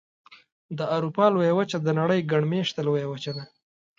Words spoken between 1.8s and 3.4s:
د نړۍ ګڼ مېشته لویه وچه